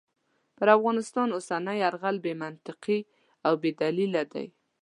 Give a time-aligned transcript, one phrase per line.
[0.57, 2.99] پر افغانستان اوسنی یرغل بې منطقې
[3.45, 4.47] او بې دلیله دی.